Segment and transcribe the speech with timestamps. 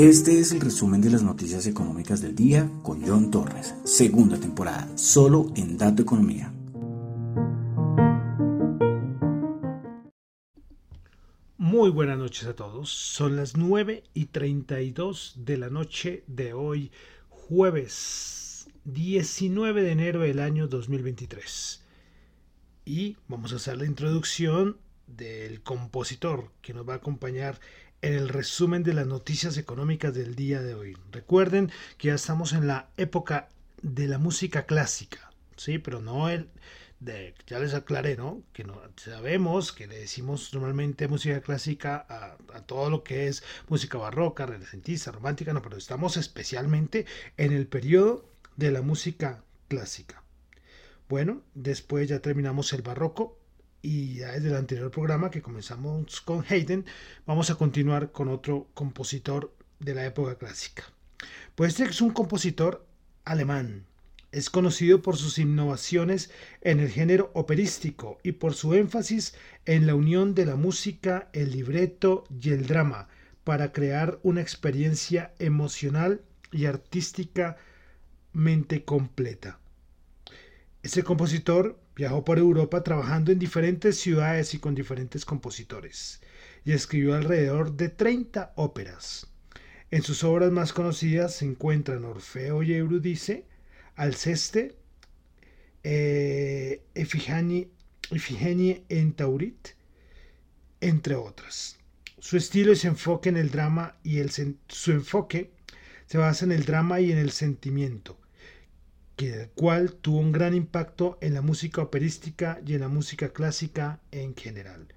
[0.00, 4.88] Este es el resumen de las noticias económicas del día con John Torres, segunda temporada,
[4.96, 6.50] solo en Dato Economía.
[11.58, 12.88] Muy buenas noches a todos.
[12.88, 16.92] Son las 9 y 32 de la noche de hoy,
[17.28, 21.84] jueves 19 de enero del año 2023.
[22.86, 27.60] Y vamos a hacer la introducción del compositor que nos va a acompañar
[28.02, 30.96] en el resumen de las noticias económicas del día de hoy.
[31.12, 33.48] Recuerden que ya estamos en la época
[33.82, 35.78] de la música clásica, ¿sí?
[35.78, 36.48] Pero no el
[37.00, 38.42] de, ya les aclaré, ¿no?
[38.52, 43.42] Que no sabemos que le decimos normalmente música clásica a, a todo lo que es
[43.68, 47.06] música barroca, renacentista, romántica, no, pero estamos especialmente
[47.36, 50.22] en el periodo de la música clásica.
[51.08, 53.39] Bueno, después ya terminamos el barroco,
[53.82, 56.84] y ya desde el anterior programa que comenzamos con Haydn,
[57.26, 60.84] vamos a continuar con otro compositor de la época clásica.
[61.54, 62.86] Pues este es un compositor
[63.24, 63.86] alemán.
[64.32, 69.94] Es conocido por sus innovaciones en el género operístico y por su énfasis en la
[69.94, 73.08] unión de la música, el libreto y el drama
[73.44, 76.22] para crear una experiencia emocional
[76.52, 79.58] y artísticamente completa.
[80.82, 86.22] Este compositor viajó por Europa trabajando en diferentes ciudades y con diferentes compositores,
[86.64, 89.26] y escribió alrededor de 30 óperas.
[89.90, 93.44] En sus obras más conocidas se encuentran Orfeo y Eurídice,
[93.94, 94.78] Alceste,
[95.82, 97.06] eh, en
[99.12, 99.68] Taurit,
[100.80, 101.78] entre otras.
[102.20, 105.50] Su estilo y su enfoque en el drama y el, su enfoque
[106.06, 108.19] se basa en el drama y en el sentimiento
[109.28, 114.00] el cual tuvo un gran impacto en la música operística y en la música clásica
[114.10, 114.88] en general.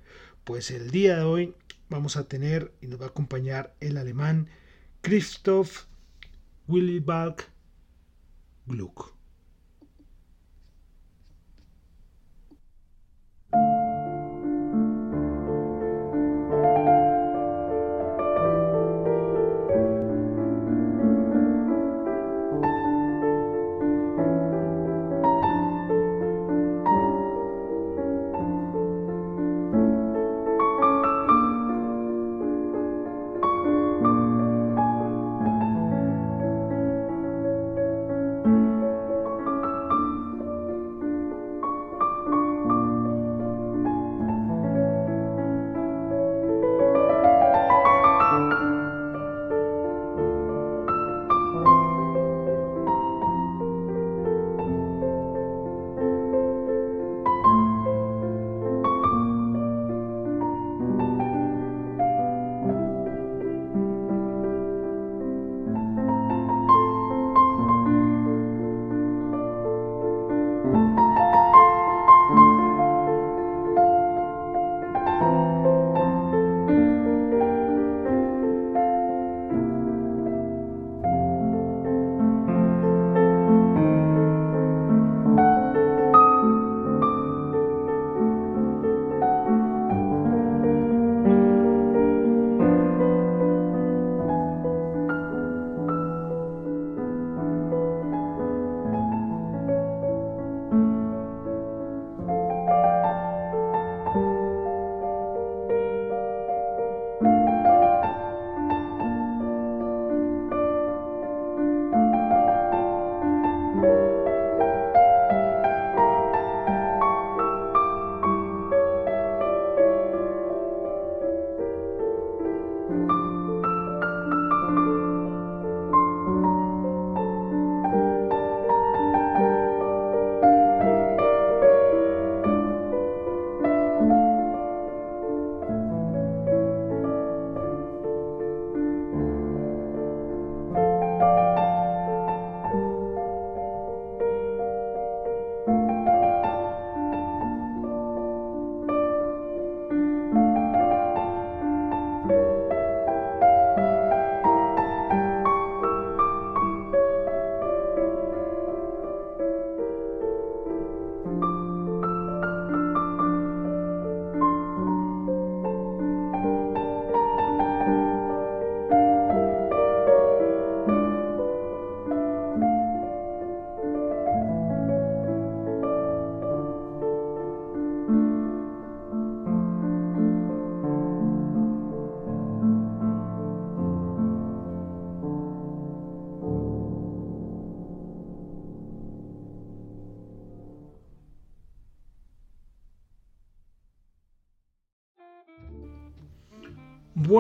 [0.44, 1.56] Pues el día de hoy
[1.90, 4.50] vamos a tener y nos va a acompañar el alemán
[5.02, 5.86] Christoph
[6.68, 7.44] Willibald
[8.66, 9.13] Gluck.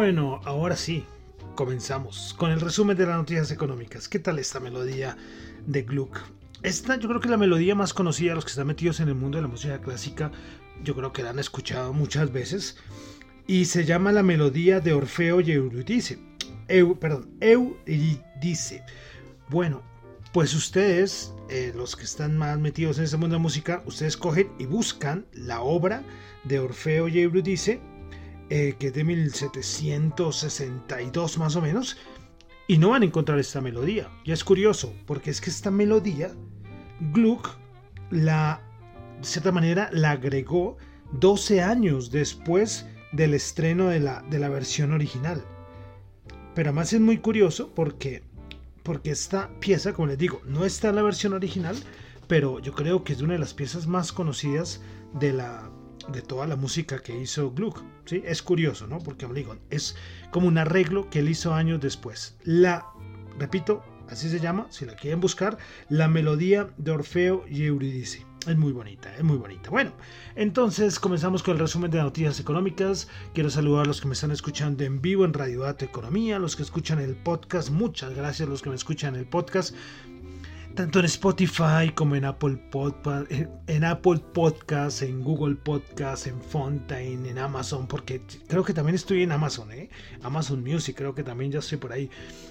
[0.03, 1.05] Bueno, ahora sí,
[1.55, 4.09] comenzamos con el resumen de las noticias económicas.
[4.09, 5.15] ¿Qué tal esta melodía
[5.65, 6.19] de Gluck?
[6.61, 9.07] Esta yo creo que es la melodía más conocida de los que están metidos en
[9.07, 10.29] el mundo de la música clásica.
[10.83, 12.75] Yo creo que la han escuchado muchas veces.
[13.47, 16.19] Y se llama la melodía de Orfeo y Eurídice.
[16.67, 18.83] Eu, perdón, Eurídice.
[19.47, 19.83] Bueno,
[20.33, 24.17] pues ustedes, eh, los que están más metidos en ese mundo de la música, ustedes
[24.17, 26.03] cogen y buscan la obra
[26.43, 27.79] de Orfeo y Eurídice
[28.55, 31.97] eh, que es de 1762 más o menos,
[32.67, 34.11] y no van a encontrar esta melodía.
[34.23, 36.31] Y es curioso, porque es que esta melodía,
[37.13, 37.49] Gluck,
[38.11, 38.61] la,
[39.17, 40.77] de cierta manera, la agregó
[41.13, 45.43] 12 años después del estreno de la, de la versión original.
[46.53, 48.21] Pero además es muy curioso porque,
[48.83, 51.75] porque esta pieza, como les digo, no está en la versión original,
[52.27, 54.79] pero yo creo que es una de las piezas más conocidas
[55.19, 55.71] de la,
[56.09, 57.81] de toda la música que hizo Gluck.
[58.05, 58.21] ¿sí?
[58.25, 58.99] Es curioso, ¿no?
[58.99, 59.95] Porque digo, es
[60.31, 62.37] como un arreglo que él hizo años después.
[62.43, 62.85] La,
[63.37, 65.57] repito, así se llama, si la quieren buscar,
[65.89, 68.25] la melodía de Orfeo y Eurídice.
[68.47, 69.69] Es muy bonita, es muy bonita.
[69.69, 69.93] Bueno,
[70.35, 73.07] entonces comenzamos con el resumen de noticias económicas.
[73.33, 76.57] Quiero saludar a los que me están escuchando en vivo en Radio Dato Economía, los
[76.57, 77.69] que escuchan el podcast.
[77.69, 79.73] Muchas gracias a los que me escuchan el podcast
[80.75, 84.21] tanto en Spotify como en Apple, Podcast, en Apple
[85.01, 89.89] en Google Podcasts, en Fontaine, en Amazon, porque creo que también estoy en Amazon, ¿eh?
[90.23, 92.09] Amazon Music, creo que también ya estoy por ahí,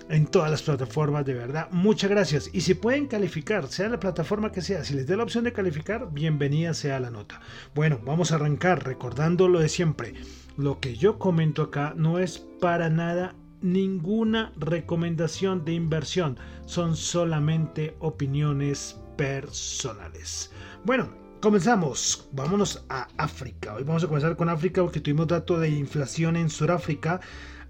[0.09, 1.69] en todas las plataformas, de verdad.
[1.73, 2.51] Muchas gracias.
[2.53, 5.53] Y si pueden calificar, sea la plataforma que sea, si les dé la opción de
[5.53, 7.41] calificar, bienvenida sea la nota.
[7.75, 10.15] Bueno, vamos a arrancar recordando lo de siempre.
[10.57, 17.97] Lo que yo comento acá no es para nada ninguna recomendación de inversión, son solamente
[18.01, 20.51] opiniones personales.
[20.85, 21.11] Bueno,
[21.41, 23.75] comenzamos, vámonos a África.
[23.75, 27.21] Hoy vamos a comenzar con África porque tuvimos dato de inflación en Sudáfrica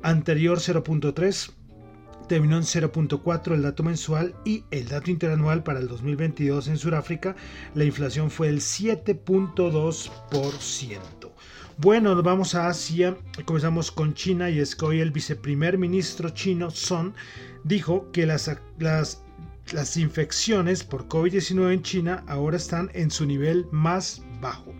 [0.03, 1.53] anterior 0.3
[2.29, 7.37] terminó en 0.4 el dato mensual y el dato interanual para el 2022 en Sudáfrica,
[7.75, 11.33] la inflación fue el 7.2%.
[11.79, 13.17] Bueno, vamos a Asia.
[13.45, 17.15] Comenzamos con China y es que hoy el viceprimer ministro chino Son
[17.65, 19.23] dijo que las, las,
[19.73, 24.75] las infecciones por COVID-19 en China ahora están en su nivel más bajo.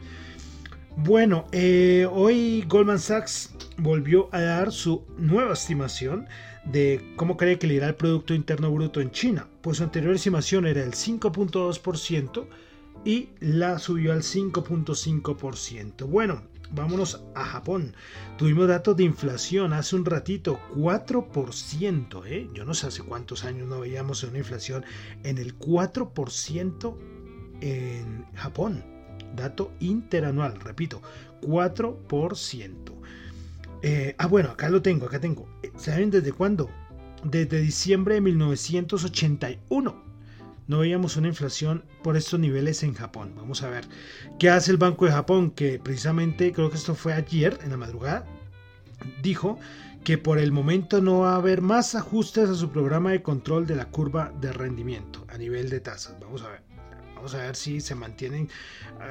[0.97, 6.29] Bueno, eh, hoy Goldman Sachs volvió a dar su nueva estimación
[6.65, 10.15] de cómo cree que le irá el Producto Interno Bruto en China, pues su anterior
[10.15, 12.47] estimación era el 5.2%
[13.05, 16.07] y la subió al 5.5%.
[16.07, 17.95] Bueno, vámonos a Japón.
[18.39, 22.23] Tuvimos datos de inflación hace un ratito, 4%.
[22.27, 22.49] ¿eh?
[22.55, 24.85] Yo no sé hace cuántos años no veíamos una inflación
[25.25, 26.97] en el 4%
[27.61, 28.85] en Japón.
[29.35, 31.01] Dato interanual, repito,
[31.43, 32.73] 4%.
[33.85, 35.49] Eh, ah, bueno, acá lo tengo, acá tengo.
[35.77, 36.71] ¿Saben desde cuándo?
[37.25, 40.12] Desde diciembre de 1981
[40.67, 43.33] no veíamos una inflación por estos niveles en Japón.
[43.37, 43.87] Vamos a ver
[44.39, 47.77] qué hace el Banco de Japón, que precisamente creo que esto fue ayer en la
[47.77, 48.27] madrugada,
[49.23, 49.59] dijo
[50.05, 53.67] que por el momento no va a haber más ajustes a su programa de control
[53.67, 56.17] de la curva de rendimiento a nivel de tasas.
[56.21, 56.63] Vamos a ver.
[57.15, 58.49] Vamos a ver si se mantienen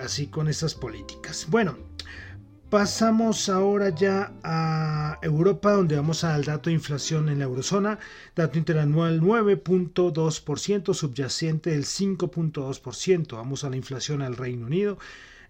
[0.03, 1.47] así con estas políticas.
[1.49, 1.77] Bueno,
[2.71, 7.99] Pasamos ahora ya a Europa, donde vamos al dato de inflación en la eurozona.
[8.33, 13.35] Dato interanual 9.2%, subyacente del 5.2%.
[13.35, 14.97] Vamos a la inflación al Reino Unido.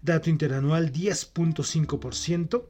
[0.02, 2.64] Dato interanual 10.5%.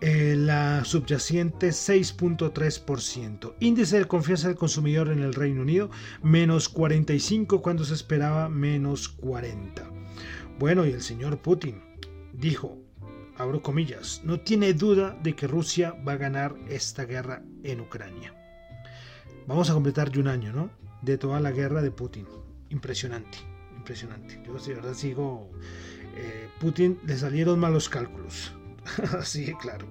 [0.00, 3.54] Eh, la subyacente 6.3%.
[3.58, 5.90] Índice de confianza del consumidor en el Reino Unido
[6.22, 9.90] menos 45 cuando se esperaba menos 40.
[10.60, 11.82] Bueno, y el señor Putin
[12.32, 12.83] dijo,
[13.36, 18.34] abro comillas, no tiene duda de que Rusia va a ganar esta guerra en Ucrania.
[19.46, 20.70] Vamos a completar ya un año, ¿no?
[21.02, 22.26] De toda la guerra de Putin.
[22.70, 23.38] Impresionante,
[23.76, 24.42] impresionante.
[24.46, 25.50] Yo de verdad sigo...
[26.16, 28.52] Eh, Putin le salieron malos cálculos.
[29.18, 29.86] Así de claro.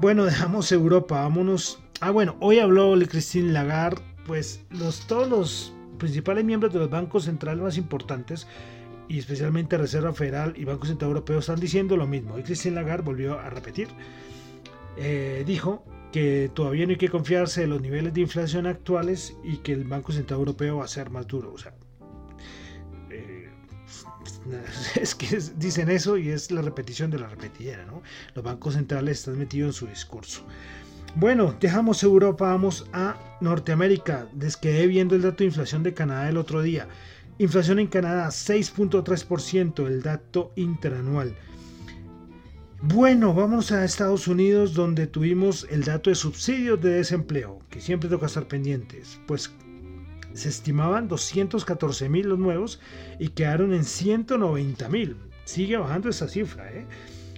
[0.00, 1.80] Bueno, dejamos Europa, vámonos.
[2.00, 7.24] Ah, bueno, hoy habló Christine Lagarde, pues los, todos los principales miembros de los bancos
[7.24, 8.48] centrales más importantes
[9.12, 12.38] y especialmente Reserva Federal y Banco Central Europeo están diciendo lo mismo.
[12.38, 13.88] Y Christine Lagarde volvió a repetir.
[14.96, 19.58] Eh, dijo que todavía no hay que confiarse de los niveles de inflación actuales y
[19.58, 21.52] que el Banco Central Europeo va a ser más duro.
[21.52, 21.74] O sea,
[23.10, 23.50] eh,
[24.98, 28.02] es que dicen eso y es la repetición de la repetidera, ¿no?
[28.34, 30.42] Los bancos centrales están metidos en su discurso.
[31.16, 34.28] Bueno, dejamos Europa, vamos a Norteamérica.
[34.40, 36.88] Les quedé viendo el dato de inflación de Canadá el otro día.
[37.42, 41.34] Inflación en Canadá 6.3%, el dato interanual.
[42.80, 48.08] Bueno, vamos a Estados Unidos donde tuvimos el dato de subsidios de desempleo, que siempre
[48.08, 49.18] toca estar pendientes.
[49.26, 49.50] Pues
[50.34, 52.78] se estimaban 214 mil los nuevos
[53.18, 55.16] y quedaron en 190 mil.
[55.44, 56.86] Sigue bajando esa cifra, ¿eh?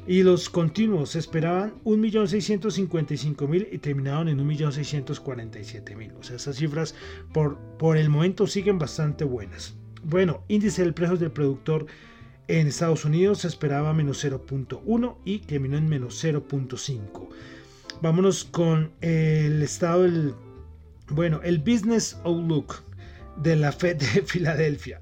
[0.06, 6.12] Y los continuos se esperaban 1.655.000 y terminaron en 1.647.000.
[6.18, 6.94] O sea, esas cifras
[7.32, 9.78] por, por el momento siguen bastante buenas.
[10.04, 11.86] Bueno, índice del precio del productor
[12.46, 17.28] en Estados Unidos se esperaba menos 0.1 y terminó en menos 0.5.
[18.02, 20.34] Vámonos con el estado del,
[21.08, 22.82] bueno, el Business Outlook
[23.36, 25.00] de la Fed de Filadelfia.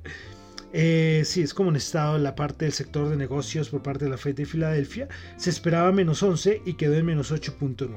[0.72, 4.04] Eh, sí, es como un estado en la parte del sector de negocios por parte
[4.04, 5.08] de la Fed de Filadelfia.
[5.36, 7.90] Se esperaba menos 11 y quedó en menos 8.9.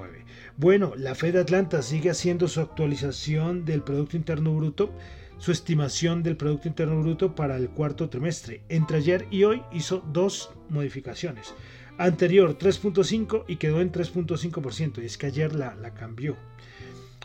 [0.57, 4.91] Bueno, la Fed de Atlanta sigue haciendo su actualización del Producto Interno Bruto
[5.37, 8.61] su estimación del Producto Interno Bruto para el cuarto trimestre.
[8.69, 11.53] Entre ayer y hoy hizo dos modificaciones.
[11.97, 15.01] Anterior 3.5 y quedó en 3.5%.
[15.01, 16.35] Y es que ayer la, la cambió.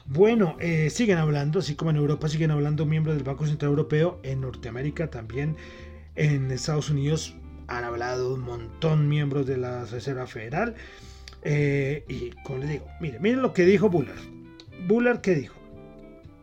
[0.06, 4.18] Bueno, eh, siguen hablando, así como en Europa siguen hablando miembros del Banco Central Europeo,
[4.24, 5.56] en Norteamérica también,
[6.16, 7.36] en Estados Unidos
[7.68, 10.74] han hablado un montón miembros de la Reserva Federal.
[11.42, 14.18] Eh, y como les digo, miren, miren lo que dijo Bullard.
[14.88, 15.54] Bullard, ¿qué dijo?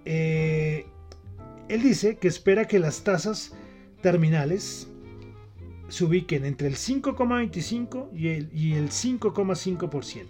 [0.05, 0.85] Eh,
[1.69, 3.53] él dice que espera que las tasas
[4.01, 4.87] terminales
[5.89, 10.25] se ubiquen entre el 5,25 y el, y el 5,5%.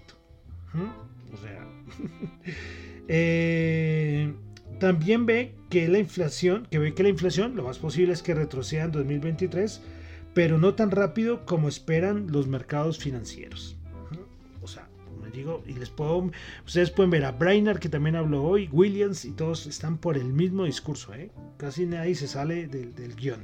[0.74, 1.34] ¿Mm?
[1.34, 1.68] O sea,
[3.08, 4.34] eh,
[4.80, 8.34] también ve que la inflación, que ve que la inflación, lo más posible es que
[8.34, 9.82] retroceda en 2023,
[10.34, 13.77] pero no tan rápido como esperan los mercados financieros
[15.38, 16.30] digo, y les puedo,
[16.66, 20.34] ustedes pueden ver a Brainerd que también habló hoy, Williams y todos están por el
[20.34, 21.32] mismo discurso, ¿eh?
[21.58, 23.44] casi nadie se sale del, guion.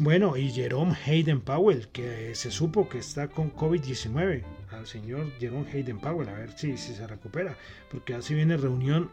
[0.00, 5.68] Bueno, y Jerome Hayden Powell, que se supo que está con COVID-19, al señor Jerome
[5.72, 7.56] Hayden Powell, a ver si, si se recupera,
[7.90, 9.10] porque así viene reunión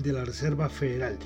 [0.00, 1.18] de la Reserva Federal.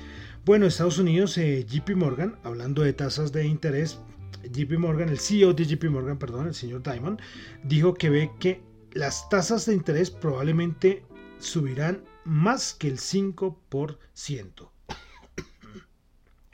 [0.45, 3.99] Bueno, Estados Unidos, eh, JP Morgan, hablando de tasas de interés,
[4.43, 7.19] JP Morgan, el CEO de JP Morgan, perdón, el señor Diamond,
[7.63, 8.61] dijo que ve que
[8.93, 11.03] las tasas de interés probablemente
[11.39, 14.69] subirán más que el 5%.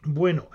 [0.03, 0.49] bueno,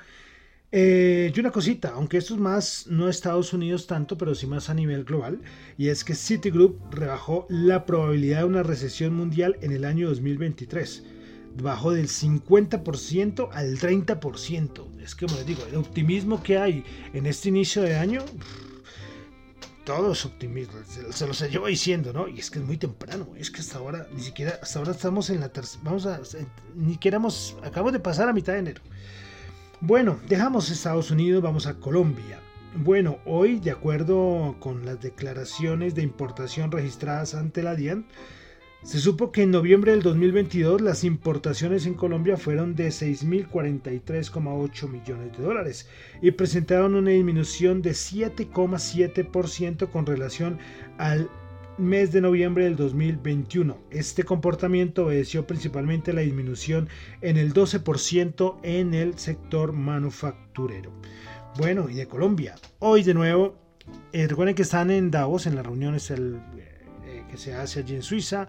[0.74, 4.70] eh, y una cosita, aunque esto es más no Estados Unidos tanto, pero sí más
[4.70, 5.40] a nivel global,
[5.76, 11.04] y es que Citigroup rebajó la probabilidad de una recesión mundial en el año 2023.
[11.62, 15.00] Bajó del 50% al 30%.
[15.02, 18.24] Es que, como les digo, el optimismo que hay en este inicio de año
[19.84, 20.74] todo es optimismo,
[21.10, 22.28] se, lo llevo diciendo, ¿no?
[22.28, 25.30] Y es que es muy temprano, es que hasta ahora, ni siquiera, hasta ahora estamos
[25.30, 26.20] en la tercera, vamos a,
[26.74, 28.82] ni queramos, acabamos de pasar a mitad de enero.
[29.80, 32.38] Bueno, dejamos Estados Unidos, vamos a Colombia.
[32.74, 38.06] Bueno, hoy, de acuerdo con las declaraciones de importación registradas ante la DIAN,
[38.82, 45.38] se supo que en noviembre del 2022 las importaciones en Colombia fueron de 6.043,8 millones
[45.38, 45.88] de dólares
[46.20, 50.58] y presentaron una disminución de 7,7% con relación
[50.98, 51.30] al
[51.78, 53.78] mes de noviembre del 2021.
[53.90, 56.88] Este comportamiento obedeció principalmente a la disminución
[57.20, 60.90] en el 12% en el sector manufacturero.
[61.56, 63.62] Bueno, y de Colombia, hoy de nuevo,
[64.12, 66.40] eh, recuerden que están en Davos, en la reunión el,
[67.06, 68.48] eh, que se hace allí en Suiza,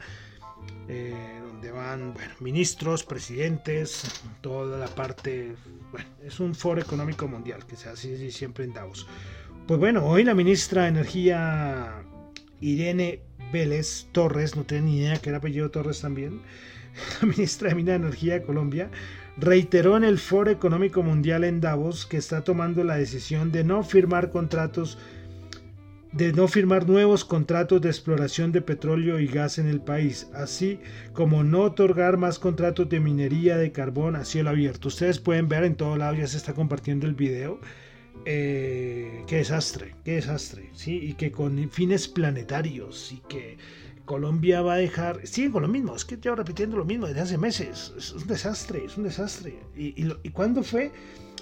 [0.88, 5.56] eh, donde van ministros, presidentes, toda la parte,
[5.92, 9.08] bueno, es un foro económico mundial que se hace siempre en Davos.
[9.68, 12.04] Pues bueno, hoy la ministra de Energía
[12.60, 16.42] Irene Vélez Torres, no tenía ni idea que era apellido Torres también,
[17.22, 18.90] la ministra de Mina de Energía de Colombia,
[19.38, 23.84] reiteró en el Foro Económico Mundial en Davos que está tomando la decisión de no
[23.84, 24.98] firmar contratos
[26.14, 30.80] de no firmar nuevos contratos de exploración de petróleo y gas en el país, así
[31.14, 34.90] como no otorgar más contratos de minería de carbón a cielo abierto.
[34.90, 37.60] Ustedes pueden ver en todo lado, ya se está compartiendo el video.
[38.26, 41.00] Eh, qué desastre, qué desastre, ¿sí?
[41.02, 43.58] Y que con fines planetarios y que
[44.06, 47.22] Colombia va a dejar, siguen con lo mismo, es que llevo repitiendo lo mismo desde
[47.22, 49.60] hace meses, es un desastre, es un desastre.
[49.76, 50.92] ¿Y, y, y cuándo fue?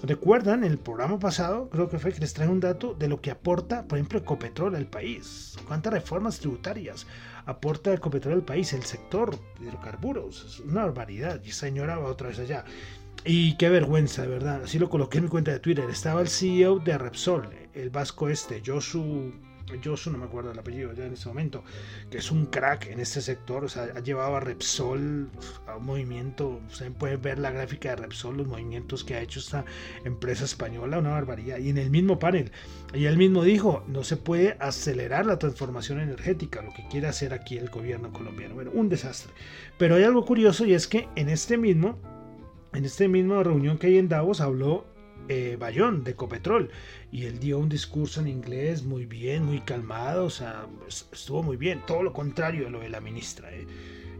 [0.04, 3.30] Recuerdan, el programa pasado, creo que fue que les trae un dato de lo que
[3.30, 5.56] aporta, por ejemplo, Ecopetrol al país.
[5.68, 7.06] ¿Cuántas reformas tributarias
[7.46, 8.74] aporta Ecopetrol al país?
[8.74, 10.46] El sector de hidrocarburos.
[10.46, 11.40] Es una barbaridad.
[11.44, 12.66] Y señora va otra vez allá.
[13.26, 14.64] Y qué vergüenza, de verdad.
[14.64, 15.88] Así lo coloqué en mi cuenta de Twitter.
[15.88, 19.32] Estaba el CEO de Repsol, el vasco este, Josu.
[19.84, 21.64] Josu, no me acuerdo el apellido ya en este momento,
[22.10, 25.30] que es un crack en este sector, o sea, ha llevado a Repsol
[25.68, 29.40] a un movimiento, ustedes pueden ver la gráfica de Repsol, los movimientos que ha hecho
[29.40, 29.66] esta
[30.04, 32.52] empresa española, una barbaridad, y en el mismo panel,
[32.94, 37.34] y él mismo dijo, no se puede acelerar la transformación energética, lo que quiere hacer
[37.34, 39.34] aquí el gobierno colombiano, bueno, un desastre,
[39.78, 41.98] pero hay algo curioso y es que en este mismo,
[42.74, 44.86] en este mismo reunión que hay en Davos habló
[45.28, 46.72] eh, Bayón de Ecopetrol
[47.12, 51.58] y él dio un discurso en inglés muy bien, muy calmado, o sea, estuvo muy
[51.58, 53.54] bien, todo lo contrario de lo de la ministra.
[53.54, 53.68] ¿eh?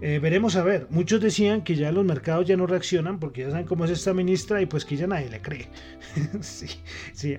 [0.02, 3.52] Eh, veremos a ver, muchos decían que ya los mercados ya no reaccionan porque ya
[3.52, 5.70] saben cómo es esta ministra y pues que ya nadie le cree.
[6.42, 6.68] sí,
[7.14, 7.38] sí,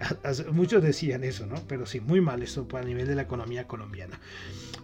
[0.52, 1.56] muchos decían eso, ¿no?
[1.66, 4.20] Pero sí, muy mal esto para nivel de la economía colombiana.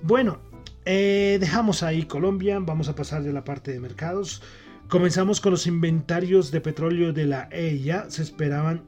[0.03, 0.41] Bueno,
[0.85, 4.43] eh, dejamos ahí Colombia, vamos a pasar de la parte de mercados.
[4.89, 8.11] Comenzamos con los inventarios de petróleo de la EIA.
[8.11, 8.85] Se esperaban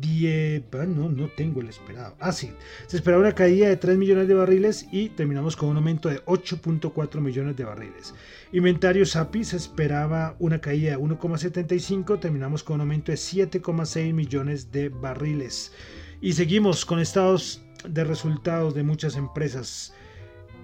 [0.00, 2.16] 10, no, no tengo el esperado.
[2.20, 2.52] Ah, sí.
[2.86, 6.24] Se esperaba una caída de 3 millones de barriles y terminamos con un aumento de
[6.24, 8.14] 8.4 millones de barriles.
[8.52, 14.70] Inventario SAPI se esperaba una caída de 1,75, terminamos con un aumento de 7,6 millones
[14.70, 15.72] de barriles.
[16.20, 19.92] Y seguimos con estados de resultados de muchas empresas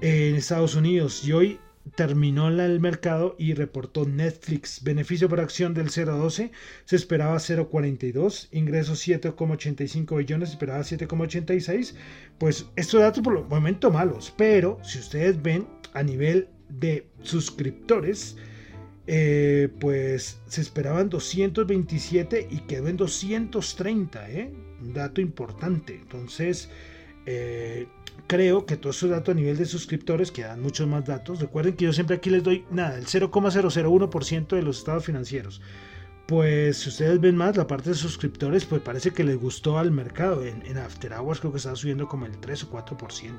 [0.01, 1.61] en Estados Unidos y hoy
[1.95, 4.83] terminó el mercado y reportó Netflix.
[4.83, 6.51] Beneficio por acción del 0.12,
[6.85, 11.95] se esperaba 0.42, ingresos 7,85 billones, se esperaba 7,86.
[12.39, 18.37] Pues estos datos por el momento malos, pero si ustedes ven a nivel de suscriptores,
[19.07, 24.53] eh, pues se esperaban 227 y quedó en 230, ¿eh?
[24.81, 25.95] un dato importante.
[25.95, 26.71] Entonces,
[27.27, 27.87] eh,
[28.33, 31.77] creo que todos esos datos a nivel de suscriptores, que dan muchos más datos, recuerden
[31.77, 35.61] que yo siempre aquí les doy nada, el 0,001% de los estados financieros.
[36.27, 39.91] Pues si ustedes ven más, la parte de suscriptores, pues parece que les gustó al
[39.91, 40.47] mercado.
[40.47, 43.33] En, After Hours creo que estaba subiendo como el 3 o 4%,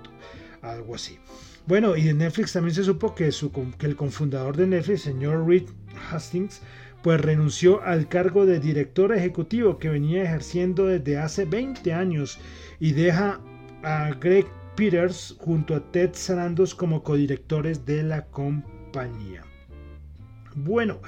[0.62, 1.18] algo así.
[1.66, 5.48] Bueno, y de Netflix también se supo que, su, que el cofundador de Netflix, señor
[5.48, 5.70] Reed
[6.12, 6.62] Hastings,
[7.02, 12.38] pues renunció al cargo de director ejecutivo que venía ejerciendo desde hace 20 años
[12.80, 13.40] y deja
[13.82, 19.44] a Greg Peters junto a Ted Sarandos como codirectores de la compañía.
[20.56, 21.00] Bueno,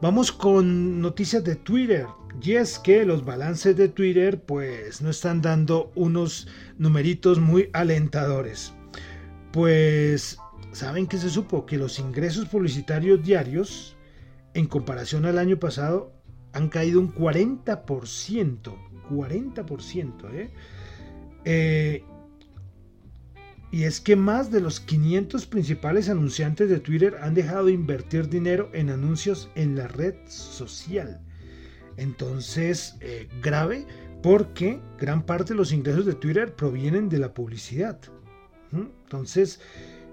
[0.00, 2.06] vamos con noticias de Twitter.
[2.42, 8.74] Y es que los balances de Twitter pues no están dando unos numeritos muy alentadores.
[9.52, 10.38] Pues
[10.72, 13.96] saben que se supo que los ingresos publicitarios diarios
[14.54, 16.12] en comparación al año pasado
[16.52, 18.74] han caído un 40%.
[19.10, 20.50] 40%, ¿eh?
[21.44, 22.04] eh
[23.70, 28.28] y es que más de los 500 principales anunciantes de Twitter han dejado de invertir
[28.28, 31.20] dinero en anuncios en la red social.
[31.96, 33.86] Entonces, eh, grave
[34.22, 37.98] porque gran parte de los ingresos de Twitter provienen de la publicidad.
[38.72, 39.60] Entonces,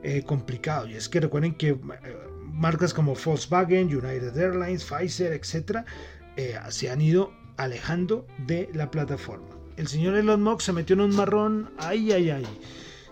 [0.04, 0.88] eh, complicado.
[0.88, 1.78] Y es que recuerden que eh,
[2.44, 5.86] marcas como Volkswagen, United Airlines, Pfizer, etc.,
[6.70, 9.48] se han ido alejando de la plataforma.
[9.78, 11.72] El señor Elon Musk se metió en un marrón.
[11.78, 12.46] Ay, ay, ay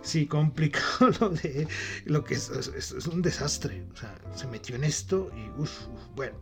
[0.03, 1.67] sí, complicado lo de
[2.05, 3.83] lo que es, es, un desastre.
[3.93, 5.49] O sea, se metió en esto y
[6.15, 6.35] bueno.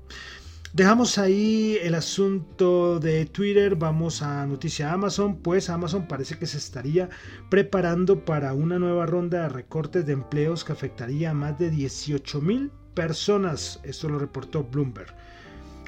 [0.73, 6.59] Dejamos ahí el asunto de Twitter, vamos a noticia Amazon, pues Amazon parece que se
[6.59, 7.09] estaría
[7.49, 12.39] preparando para una nueva ronda de recortes de empleos que afectaría a más de 18
[12.39, 15.13] mil personas, esto lo reportó Bloomberg.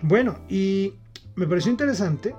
[0.01, 0.95] Bueno, y
[1.35, 2.35] me pareció interesante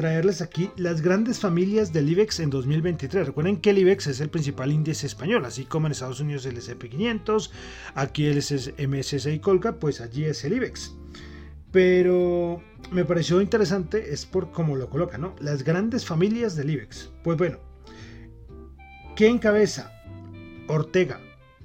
[0.00, 3.26] traerles aquí las grandes familias del IBEX en 2023.
[3.26, 6.56] Recuerden que el IBEX es el principal índice español, así como en Estados Unidos el
[6.56, 7.50] SP500,
[7.94, 10.94] aquí el MSCI Colca, pues allí es el IBEX.
[11.70, 15.36] Pero me pareció interesante es por cómo lo coloca, ¿no?
[15.38, 17.10] Las grandes familias del IBEX.
[17.22, 17.58] Pues bueno,
[19.16, 19.92] ¿qué encabeza?
[20.66, 21.20] Ortega.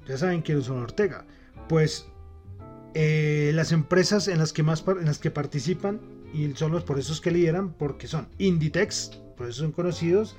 [0.06, 1.24] Ya saben quiénes son Ortega.
[1.70, 2.06] Pues
[2.92, 6.98] eh, las empresas en las que más en las que participan y son los por
[6.98, 10.36] esos que lideran porque son Inditex, por eso son conocidos,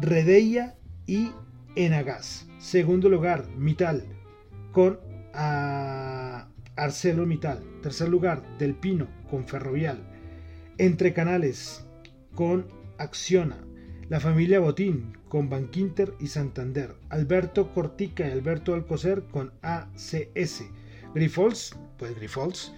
[0.00, 0.74] Redeia
[1.06, 1.30] y
[1.76, 2.48] Enagas.
[2.58, 4.04] Segundo lugar, Mital
[4.72, 4.94] con
[5.34, 6.44] uh,
[6.76, 7.62] ArcelorMittal.
[7.82, 10.02] Tercer lugar, Del Pino con Ferrovial.
[10.78, 11.86] Entre Canales
[12.34, 12.66] con
[12.98, 13.58] Acciona.
[14.08, 16.96] La familia Botín con Bankinter y Santander.
[17.10, 20.64] Alberto Cortica y Alberto Alcocer con ACS.
[21.14, 22.72] Grifols, pues Grifols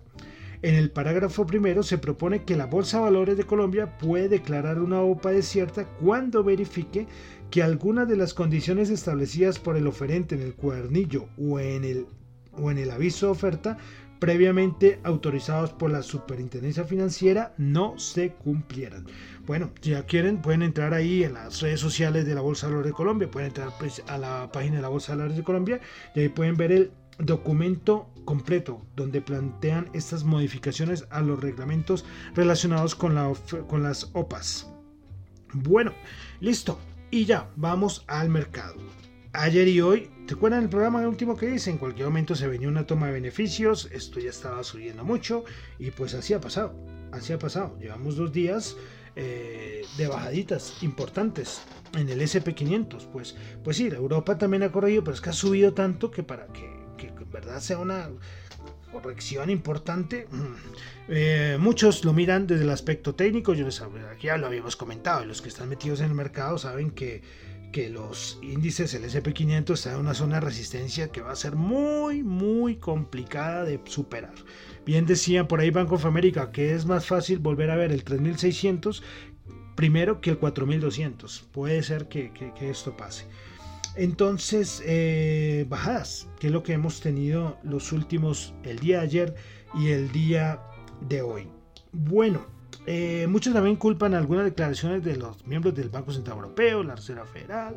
[0.61, 4.79] En el parágrafo primero se propone que la Bolsa de Valores de Colombia puede declarar
[4.79, 7.07] una OPA desierta cuando verifique
[7.49, 12.05] que algunas de las condiciones establecidas por el oferente en el cuadernillo o en el,
[12.53, 13.77] o en el aviso de oferta
[14.21, 19.07] previamente autorizados por la Superintendencia Financiera no se cumplieran.
[19.47, 22.73] Bueno, si ya quieren, pueden entrar ahí en las redes sociales de la Bolsa de
[22.73, 25.43] Valores de Colombia, pueden entrar pues, a la página de la Bolsa de Valores de
[25.43, 25.81] Colombia
[26.13, 32.93] y ahí pueden ver el documento completo donde plantean estas modificaciones a los reglamentos relacionados
[32.93, 33.33] con, la,
[33.67, 34.71] con las OPAs.
[35.51, 35.93] Bueno,
[36.39, 36.79] listo.
[37.09, 38.75] Y ya, vamos al mercado
[39.33, 41.69] ayer y hoy, ¿te acuerdan el programa último que hice?
[41.69, 45.43] En cualquier momento se venía una toma de beneficios, esto ya estaba subiendo mucho
[45.79, 46.73] y pues así ha pasado,
[47.11, 47.77] así ha pasado.
[47.79, 48.75] Llevamos dos días
[49.15, 51.61] eh, de bajaditas importantes
[51.97, 55.73] en el SP500, pues, pues sí, Europa también ha corrido, pero es que ha subido
[55.73, 58.09] tanto que para que, en verdad sea una
[58.91, 60.27] corrección importante.
[60.29, 60.53] Mm,
[61.07, 63.81] eh, muchos lo miran desde el aspecto técnico, yo les
[64.21, 67.21] ya lo habíamos comentado, y los que están metidos en el mercado saben que
[67.71, 71.55] que los índices, el SP500 está en una zona de resistencia que va a ser
[71.55, 74.33] muy, muy complicada de superar.
[74.85, 78.03] Bien decía por ahí Bank of America que es más fácil volver a ver el
[78.03, 79.03] 3600
[79.75, 81.47] primero que el 4200.
[81.51, 82.31] Puede ser que,
[82.61, 83.25] esto pase.
[83.95, 89.35] Entonces, eh, bajadas, que es lo que hemos tenido los últimos, el día de ayer
[89.73, 90.61] y el día
[91.09, 91.47] de hoy.
[91.91, 92.45] Bueno,
[92.85, 97.25] eh, muchos también culpan algunas declaraciones de los miembros del Banco Central Europeo, la Reserva
[97.25, 97.75] Federal.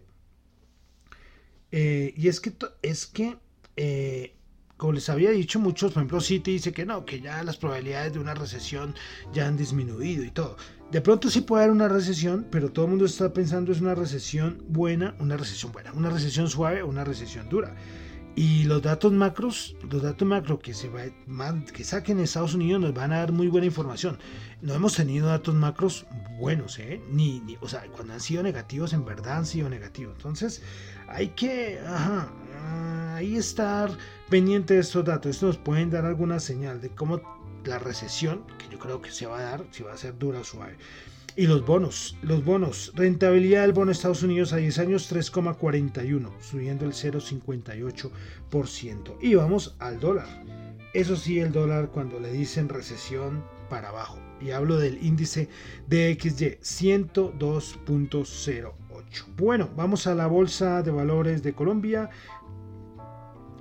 [1.72, 3.38] eh, y es que, es que
[3.78, 4.36] eh,
[4.78, 8.14] como les había dicho muchos, por ejemplo, Citi dice que no, que ya las probabilidades
[8.14, 8.96] de una recesión
[9.32, 10.58] ya han disminuido y todo.
[10.92, 13.96] De pronto sí puede haber una recesión, pero todo el mundo está pensando es una
[13.96, 17.76] recesión buena, una recesión buena, una recesión suave o una recesión dura.
[18.36, 21.04] Y los datos macros, los datos macro que se va,
[21.74, 24.18] que saquen en Estados Unidos nos van a dar muy buena información.
[24.62, 26.06] No hemos tenido datos macros
[26.40, 27.02] buenos, ¿eh?
[27.10, 30.16] Ni, ni, o sea, cuando han sido negativos, en verdad han sido negativos.
[30.16, 30.62] Entonces,
[31.10, 32.32] hay que ajá,
[33.16, 33.92] ahí estar
[34.30, 35.32] pendiente de estos datos.
[35.32, 37.22] Estos nos pueden dar alguna señal de cómo
[37.66, 40.40] la recesión, que yo creo que se va a dar, si va a ser dura
[40.40, 40.78] o suave.
[41.38, 46.30] Y los bonos, los bonos, rentabilidad del bono de Estados Unidos a 10 años 3,41,
[46.42, 49.16] subiendo el 0,58%.
[49.22, 50.28] Y vamos al dólar.
[50.94, 54.20] Eso sí, el dólar cuando le dicen recesión para abajo.
[54.42, 55.48] Y hablo del índice
[55.88, 58.74] DXY 102.08.
[59.38, 62.10] Bueno, vamos a la Bolsa de Valores de Colombia.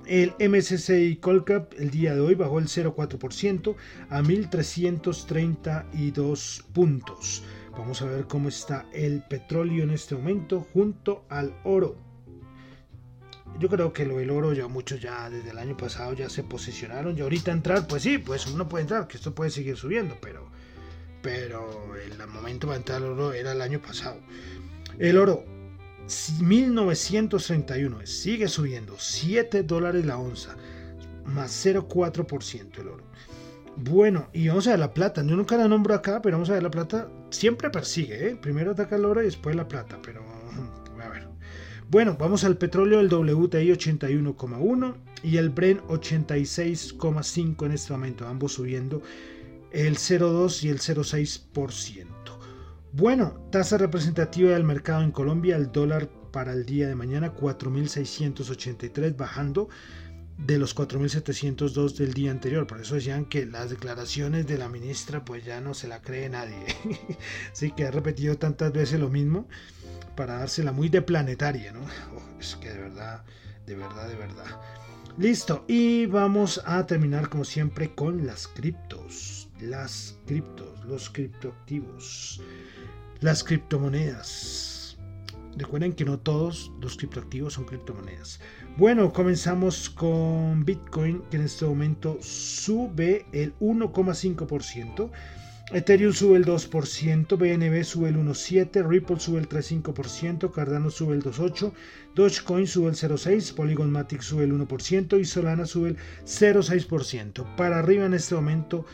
[0.05, 3.75] El MSCI Colcap el día de hoy bajó el 0,4%
[4.09, 7.43] a 1.332 puntos.
[7.81, 11.95] Vamos a ver cómo está el petróleo en este momento junto al oro.
[13.57, 16.43] Yo creo que lo del oro ya muchos ya desde el año pasado ya se
[16.43, 20.15] posicionaron y ahorita entrar, pues sí, pues uno puede entrar, que esto puede seguir subiendo,
[20.21, 20.47] pero
[21.23, 24.19] pero el momento para entrar al oro era el año pasado.
[24.99, 25.43] El oro
[26.39, 30.55] 1931 sigue subiendo 7 dólares la onza
[31.25, 33.03] más 0,4% el oro.
[33.77, 35.23] Bueno, y vamos a ver la plata.
[35.23, 37.09] Yo nunca la nombro acá, pero vamos a ver la plata.
[37.29, 38.35] Siempre persigue, ¿eh?
[38.35, 40.23] Primero ataca el oro y después la plata, pero
[41.01, 41.27] a ver.
[41.89, 48.53] Bueno, vamos al petróleo, el WTI 81,1 y el Bren 86,5 en este momento, ambos
[48.53, 49.01] subiendo
[49.71, 52.07] el 0,2 y el 0,6%.
[52.93, 59.15] Bueno, tasa representativa del mercado en Colombia, el dólar para el día de mañana 4.683
[59.15, 59.69] bajando
[60.45, 62.67] de los 4.702 del día anterior.
[62.67, 66.29] Por eso decían que las declaraciones de la ministra pues ya no se la cree
[66.29, 66.65] nadie.
[67.53, 69.47] sí, que ha repetido tantas veces lo mismo
[70.15, 71.81] para dársela muy de planetaria, ¿no?
[72.39, 73.23] Es que de verdad,
[73.65, 74.61] de verdad, de verdad.
[75.17, 79.49] Listo, y vamos a terminar como siempre con las criptos.
[79.59, 82.41] Las criptos, los criptoactivos,
[83.19, 84.70] las criptomonedas.
[85.57, 88.39] Recuerden que no todos los criptoactivos son criptomonedas.
[88.77, 95.11] Bueno, comenzamos con Bitcoin, que en este momento sube el 1,5%.
[95.73, 101.23] Ethereum sube el 2%, BNB sube el 1,7%, Ripple sube el 3,5%, Cardano sube el
[101.23, 101.71] 2,8%,
[102.13, 107.55] Dogecoin sube el 0,6%, Polygon Matic sube el 1% y Solana sube el 0,6%.
[107.55, 108.85] Para arriba en este momento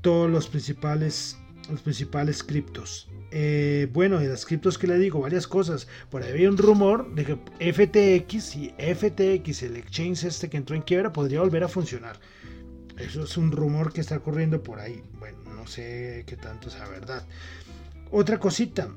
[0.00, 1.36] todos los principales,
[1.68, 3.08] los principales criptos.
[3.30, 5.86] Eh, bueno, de las criptos que le digo, varias cosas.
[6.10, 10.74] Por ahí había un rumor de que FTX y FTX, el exchange este que entró
[10.74, 12.18] en quiebra, podría volver a funcionar.
[12.96, 15.02] Eso es un rumor que está corriendo por ahí.
[15.18, 17.24] Bueno, no sé qué tanto sea verdad.
[18.10, 18.88] Otra cosita.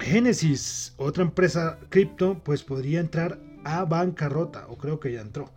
[0.00, 5.52] Genesis, otra empresa cripto, pues podría entrar a bancarrota, o creo que ya entró.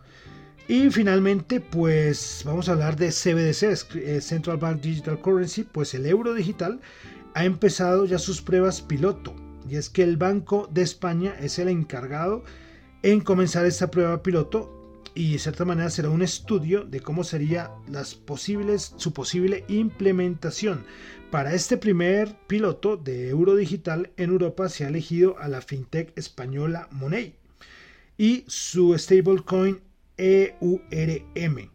[0.66, 6.06] Y finalmente, pues vamos a hablar de CBDC, eh, Central Bank Digital Currency, pues el
[6.06, 6.80] euro digital
[7.34, 9.34] ha empezado ya sus pruebas piloto.
[9.68, 12.44] Y es que el Banco de España es el encargado
[13.02, 17.70] en comenzar esta prueba piloto y de cierta manera será un estudio de cómo sería
[17.86, 20.84] las posibles, su posible implementación.
[21.30, 26.16] Para este primer piloto de euro digital en Europa se ha elegido a la fintech
[26.16, 27.34] española Money
[28.16, 29.80] y su stablecoin
[30.16, 31.74] EURM.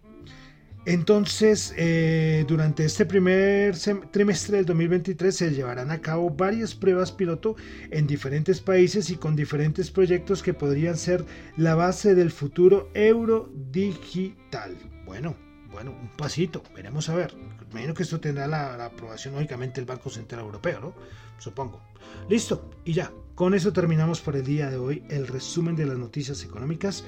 [0.86, 3.76] Entonces, eh, durante este primer
[4.12, 7.56] trimestre del 2023 se llevarán a cabo varias pruebas piloto
[7.92, 11.26] en diferentes países y con diferentes proyectos que podrían ser
[11.58, 14.76] la base del futuro euro digital.
[15.06, 15.36] Bueno,
[15.72, 17.36] bueno, un pasito, veremos a ver.
[17.72, 20.94] Imagino que esto tendrá la, aprobación, lógicamente, del Banco Central Europeo, ¿no?
[21.38, 21.82] Supongo.
[22.30, 25.98] Listo, y ya, con eso terminamos por el día de hoy el resumen de las
[25.98, 27.04] noticias económicas.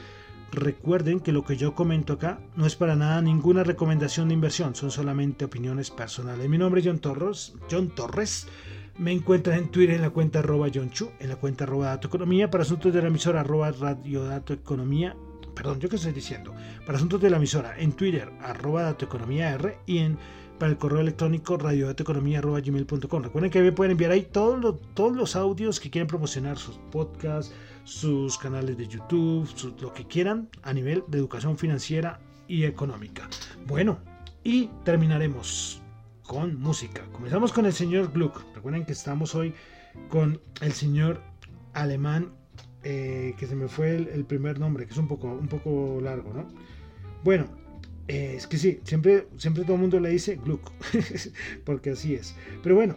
[0.52, 4.76] Recuerden que lo que yo comento acá no es para nada ninguna recomendación de inversión,
[4.76, 6.50] son solamente opiniones personales.
[6.50, 7.54] Mi nombre es John Torres.
[7.70, 8.48] John Torres.
[8.98, 12.52] Me encuentran en Twitter en la cuenta arroba Chu, en la cuenta arroba Dato Economía,
[12.52, 15.16] para asuntos de la emisora arroba Radio Dato Economía.
[15.56, 16.54] Perdón, ¿yo qué estoy diciendo?
[16.86, 20.18] Para asuntos de la emisora en Twitter arroba Dato Economía R y en
[20.60, 23.24] para el correo electrónico radiodatoeconomía.gmail.com.
[23.24, 26.78] Recuerden que me pueden enviar ahí todos los, todos los audios que quieren promocionar, sus
[26.92, 27.52] podcasts,
[27.92, 29.46] sus canales de YouTube,
[29.82, 33.30] lo que quieran a nivel de educación financiera y económica.
[33.68, 34.00] Bueno,
[34.46, 35.82] y terminaremos
[36.24, 37.04] con música.
[37.12, 38.44] Comenzamos con el señor Gluck.
[38.56, 39.54] Recuerden que estamos hoy
[40.08, 41.22] con el señor
[41.74, 42.32] alemán,
[42.84, 46.34] eh, que se me fue el, primer nombre, que es un poco, un poco largo,
[46.34, 46.48] ¿no?
[47.26, 47.48] Bueno,
[48.08, 50.72] eh, es que sí, siempre, siempre todo el mundo le dice Gluck,
[51.66, 52.38] porque así es.
[52.64, 52.96] Pero bueno,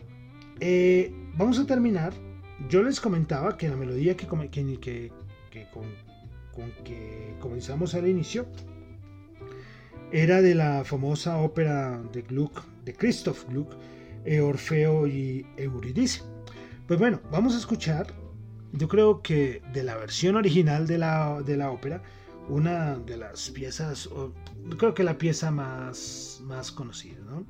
[0.60, 2.14] eh, vamos a terminar
[2.68, 5.12] yo les comentaba que la melodía que, que,
[5.50, 5.84] que, con,
[6.84, 8.46] que comenzamos al inicio
[10.12, 13.74] era de la famosa ópera de Gluck, de Christoph Gluck,
[14.24, 16.22] eh, Orfeo y Eurídice.
[16.86, 18.06] Pues bueno, vamos a escuchar,
[18.72, 22.02] yo creo que de la versión original de la, de la ópera,
[22.48, 24.08] una de las piezas,
[24.78, 27.46] creo que la pieza más, más conocida, ¿no?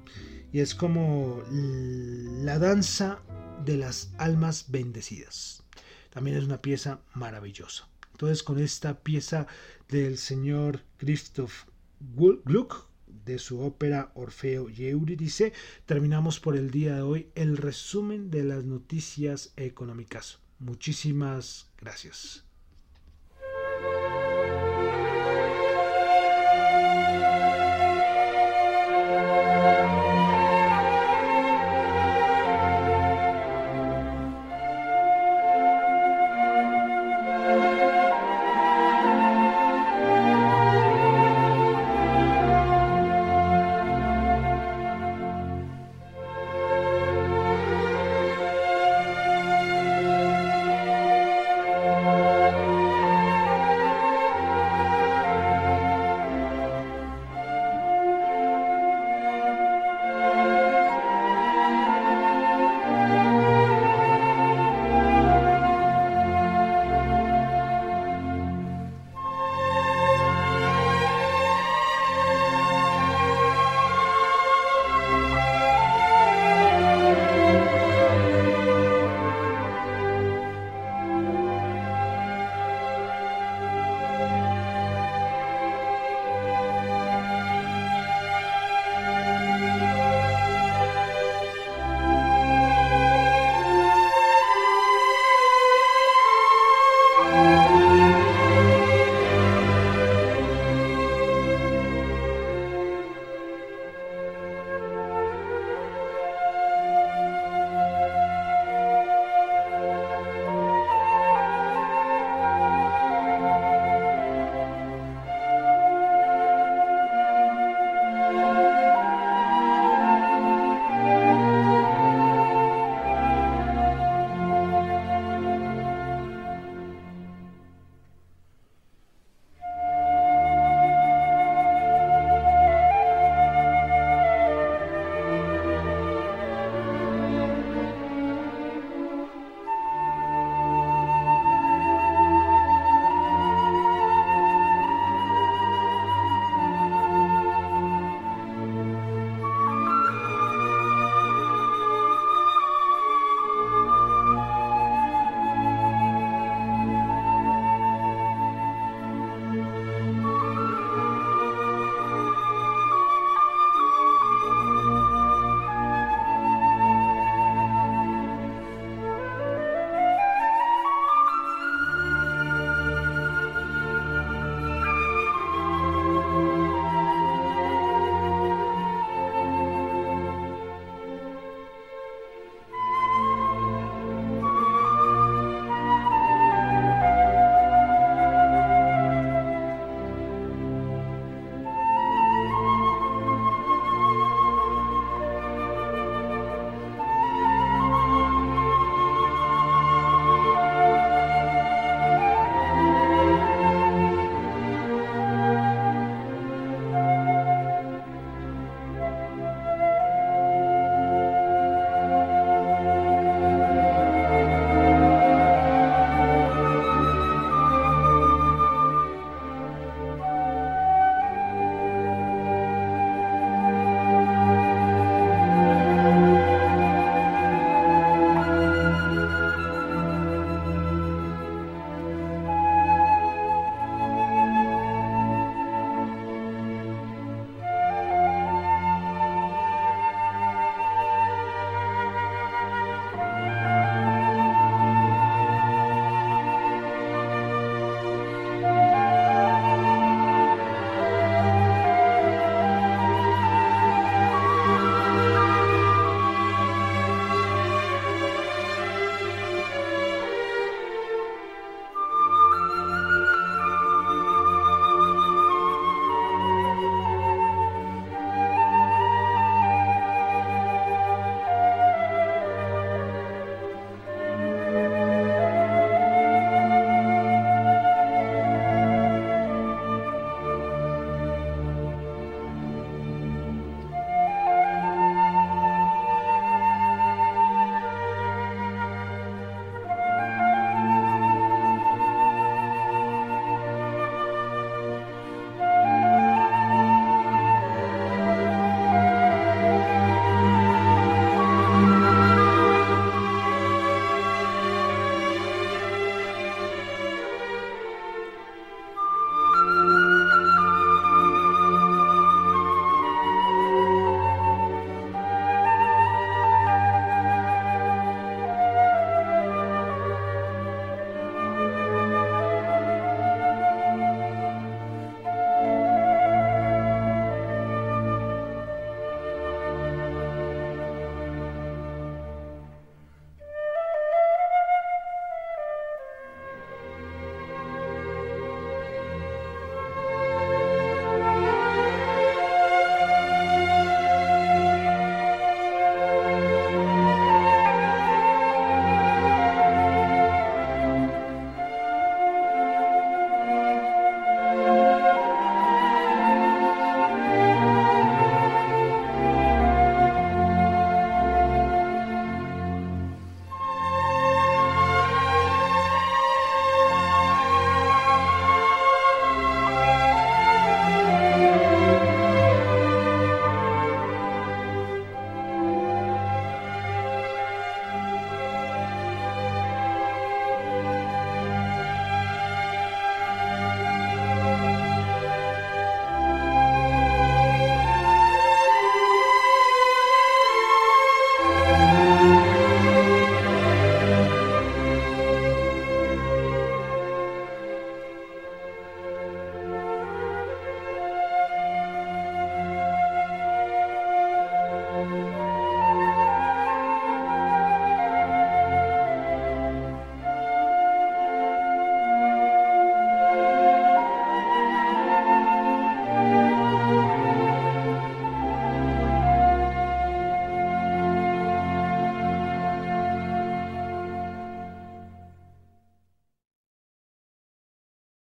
[0.52, 3.18] Y es como la danza
[3.64, 5.62] de las almas bendecidas.
[6.10, 7.88] También es una pieza maravillosa.
[8.12, 9.46] Entonces con esta pieza
[9.88, 11.64] del señor Christoph
[12.00, 12.88] Gluck
[13.24, 15.52] de su ópera Orfeo y Eurídice,
[15.86, 20.38] terminamos por el día de hoy el resumen de las noticias económicas.
[20.58, 22.44] Muchísimas gracias.